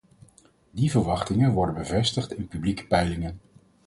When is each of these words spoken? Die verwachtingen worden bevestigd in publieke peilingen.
Die 0.71 0.91
verwachtingen 0.91 1.51
worden 1.53 1.75
bevestigd 1.75 2.31
in 2.33 2.47
publieke 2.47 2.85
peilingen. 2.85 3.39